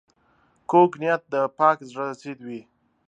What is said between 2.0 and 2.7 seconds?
ضد وي